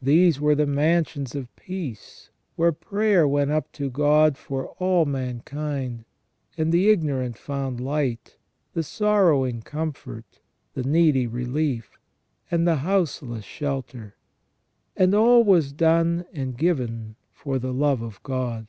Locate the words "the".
0.54-0.64, 6.70-6.88, 8.74-8.84, 10.74-10.84, 12.64-12.76, 17.58-17.72